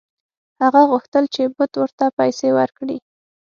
[0.61, 2.97] هغه غوښتل چې بت ورته پیسې ورکړي.